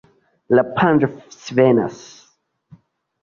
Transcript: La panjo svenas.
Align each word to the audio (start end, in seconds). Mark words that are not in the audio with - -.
La 0.53 0.61
panjo 0.77 1.09
svenas. 1.35 1.99